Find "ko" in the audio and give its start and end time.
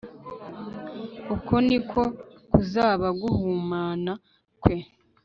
1.89-2.01